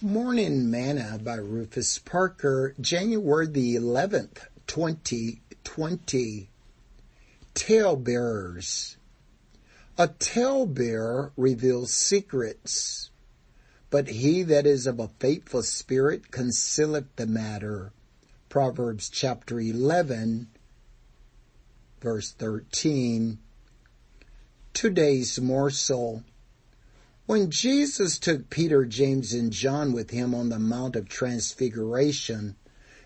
Morning 0.00 0.70
Manna 0.70 1.18
by 1.20 1.34
Rufus 1.34 1.98
Parker, 1.98 2.72
January 2.80 3.48
the 3.48 3.74
11th, 3.74 4.46
2020. 4.68 6.50
Talebearers. 7.52 8.96
A 9.98 10.06
talebearer 10.06 11.32
reveals 11.36 11.92
secrets, 11.92 13.10
but 13.90 14.06
he 14.06 14.44
that 14.44 14.68
is 14.68 14.86
of 14.86 15.00
a 15.00 15.10
faithful 15.18 15.64
spirit 15.64 16.30
concealeth 16.30 17.16
the 17.16 17.26
matter. 17.26 17.90
Proverbs 18.48 19.10
chapter 19.10 19.58
11, 19.58 20.46
verse 22.00 22.30
13. 22.30 23.38
Today's 24.72 25.40
morsel. 25.40 26.22
When 27.28 27.50
Jesus 27.50 28.18
took 28.18 28.48
Peter, 28.48 28.86
James, 28.86 29.34
and 29.34 29.52
John 29.52 29.92
with 29.92 30.12
him 30.12 30.34
on 30.34 30.48
the 30.48 30.58
Mount 30.58 30.96
of 30.96 31.10
Transfiguration, 31.10 32.56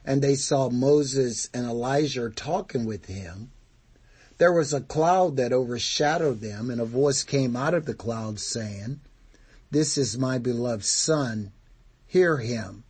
and 0.04 0.22
they 0.22 0.36
saw 0.36 0.70
Moses 0.70 1.50
and 1.52 1.66
Elijah 1.66 2.30
talking 2.30 2.84
with 2.84 3.06
him, 3.06 3.50
there 4.38 4.52
was 4.52 4.72
a 4.72 4.80
cloud 4.80 5.36
that 5.38 5.52
overshadowed 5.52 6.40
them, 6.40 6.70
and 6.70 6.80
a 6.80 6.84
voice 6.84 7.24
came 7.24 7.56
out 7.56 7.74
of 7.74 7.84
the 7.84 7.94
cloud 7.94 8.38
saying, 8.38 9.00
This 9.72 9.98
is 9.98 10.16
my 10.16 10.38
beloved 10.38 10.84
Son, 10.84 11.50
hear 12.06 12.36
him. 12.36 12.84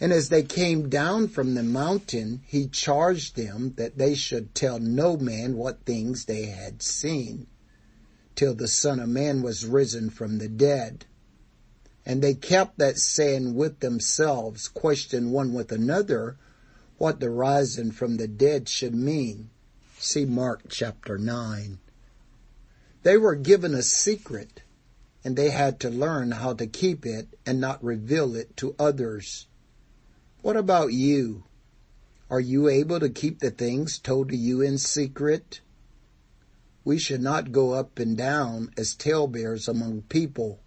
And 0.00 0.12
as 0.12 0.30
they 0.30 0.42
came 0.42 0.88
down 0.88 1.28
from 1.28 1.54
the 1.54 1.62
mountain, 1.62 2.42
he 2.44 2.66
charged 2.66 3.36
them 3.36 3.74
that 3.76 3.98
they 3.98 4.16
should 4.16 4.52
tell 4.52 4.80
no 4.80 5.16
man 5.16 5.56
what 5.56 5.84
things 5.84 6.24
they 6.24 6.46
had 6.46 6.82
seen 6.82 7.46
till 8.38 8.54
the 8.54 8.68
Son 8.68 9.00
of 9.00 9.08
Man 9.08 9.42
was 9.42 9.66
risen 9.66 10.08
from 10.08 10.38
the 10.38 10.48
dead. 10.48 11.04
And 12.06 12.22
they 12.22 12.34
kept 12.34 12.78
that 12.78 12.96
saying 12.96 13.56
with 13.56 13.80
themselves, 13.80 14.68
questioned 14.68 15.32
one 15.32 15.52
with 15.52 15.72
another 15.72 16.36
what 16.98 17.18
the 17.18 17.30
rising 17.30 17.90
from 17.90 18.16
the 18.16 18.28
dead 18.28 18.68
should 18.68 18.94
mean. 18.94 19.50
See 19.98 20.24
Mark 20.24 20.66
chapter 20.68 21.18
9. 21.18 21.80
They 23.02 23.16
were 23.16 23.34
given 23.34 23.74
a 23.74 23.82
secret 23.82 24.62
and 25.24 25.36
they 25.36 25.50
had 25.50 25.80
to 25.80 25.90
learn 25.90 26.30
how 26.30 26.52
to 26.52 26.68
keep 26.68 27.04
it 27.04 27.26
and 27.44 27.60
not 27.60 27.82
reveal 27.82 28.36
it 28.36 28.56
to 28.58 28.76
others. 28.78 29.48
What 30.42 30.56
about 30.56 30.92
you? 30.92 31.42
Are 32.30 32.38
you 32.38 32.68
able 32.68 33.00
to 33.00 33.08
keep 33.08 33.40
the 33.40 33.50
things 33.50 33.98
told 33.98 34.28
to 34.28 34.36
you 34.36 34.60
in 34.60 34.78
secret? 34.78 35.60
We 36.88 36.96
should 36.96 37.20
not 37.20 37.52
go 37.52 37.72
up 37.72 37.98
and 37.98 38.16
down 38.16 38.70
as 38.78 38.94
talebearers 38.94 39.68
among 39.68 40.04
people, 40.08 40.60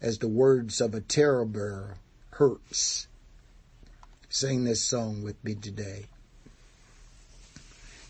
as 0.00 0.18
the 0.18 0.28
words 0.28 0.80
of 0.80 0.94
a 0.94 1.00
talebearer 1.00 1.96
hurts. 2.30 3.08
Sing 4.28 4.62
this 4.62 4.80
song 4.80 5.24
with 5.24 5.42
me 5.42 5.56
today. 5.56 6.04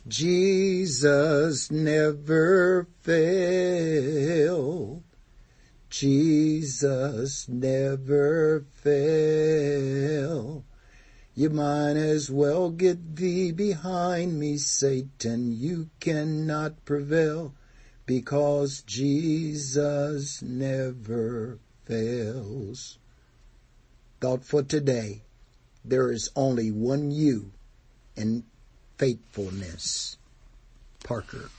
Jesus 0.06 1.70
never 1.70 2.89
failed. 3.00 5.02
Jesus 5.89 7.48
never 7.48 8.67
fail. 8.83 10.62
You 11.36 11.50
might 11.50 11.96
as 11.96 12.30
well 12.30 12.70
get 12.70 13.16
thee 13.16 13.50
behind 13.50 14.38
me, 14.38 14.56
Satan. 14.56 15.50
You 15.50 15.90
cannot 15.98 16.84
prevail 16.84 17.54
because 18.06 18.82
Jesus 18.82 20.40
never 20.42 21.58
fails. 21.86 22.98
Thought 24.20 24.44
for 24.44 24.62
today. 24.62 25.22
There 25.84 26.12
is 26.12 26.30
only 26.36 26.70
one 26.70 27.10
you 27.10 27.50
in 28.14 28.44
faithfulness. 28.96 30.16
Parker. 31.02 31.50